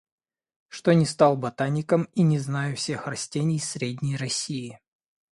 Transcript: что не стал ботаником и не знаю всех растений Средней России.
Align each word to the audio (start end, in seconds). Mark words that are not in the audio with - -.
что 0.67 0.93
не 0.93 1.05
стал 1.05 1.37
ботаником 1.37 2.05
и 2.15 2.23
не 2.23 2.39
знаю 2.39 2.75
всех 2.75 3.05
растений 3.05 3.59
Средней 3.59 4.17
России. 4.17 4.79